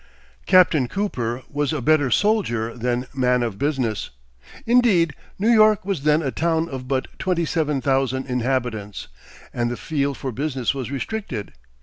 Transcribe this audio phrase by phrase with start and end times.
[0.47, 4.09] Captain Cooper was a better soldier than man of business.
[4.65, 9.09] Indeed, New York was then a town of but twenty seven thousand inhabitants,
[9.53, 11.53] and the field for business was restricted.